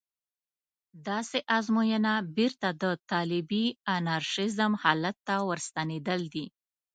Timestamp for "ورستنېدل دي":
5.49-6.45